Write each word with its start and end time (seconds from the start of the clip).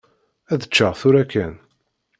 Ad 0.51 0.61
ččeɣ 0.69 0.93
tura 0.99 1.23
kan. 1.31 1.53